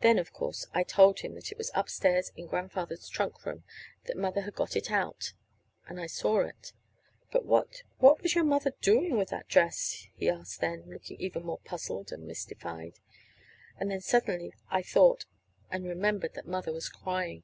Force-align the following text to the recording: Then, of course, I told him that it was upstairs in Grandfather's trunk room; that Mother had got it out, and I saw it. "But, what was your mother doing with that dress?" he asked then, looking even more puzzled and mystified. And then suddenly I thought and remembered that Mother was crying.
Then, 0.00 0.18
of 0.18 0.32
course, 0.32 0.66
I 0.72 0.82
told 0.84 1.20
him 1.20 1.34
that 1.34 1.52
it 1.52 1.58
was 1.58 1.70
upstairs 1.74 2.32
in 2.34 2.46
Grandfather's 2.46 3.06
trunk 3.10 3.44
room; 3.44 3.62
that 4.06 4.16
Mother 4.16 4.40
had 4.40 4.54
got 4.54 4.74
it 4.74 4.90
out, 4.90 5.34
and 5.86 6.00
I 6.00 6.06
saw 6.06 6.40
it. 6.40 6.72
"But, 7.30 7.44
what 7.44 7.82
was 8.22 8.34
your 8.34 8.42
mother 8.44 8.72
doing 8.80 9.18
with 9.18 9.28
that 9.28 9.48
dress?" 9.48 10.06
he 10.14 10.30
asked 10.30 10.62
then, 10.62 10.84
looking 10.88 11.20
even 11.20 11.44
more 11.44 11.58
puzzled 11.58 12.10
and 12.10 12.26
mystified. 12.26 13.00
And 13.76 13.90
then 13.90 14.00
suddenly 14.00 14.54
I 14.70 14.80
thought 14.80 15.26
and 15.70 15.84
remembered 15.86 16.32
that 16.36 16.46
Mother 16.48 16.72
was 16.72 16.88
crying. 16.88 17.42